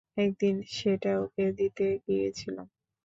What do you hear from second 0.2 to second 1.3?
একদিন সেটা